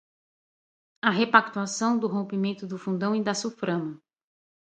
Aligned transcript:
A 1.03 1.11
repactuação 1.11 1.95
do 1.99 2.07
rompimento 2.07 2.65
do 2.65 2.75
Fundão 2.79 3.15
e 3.15 3.21
da 3.23 3.35
Suframa 3.35 4.01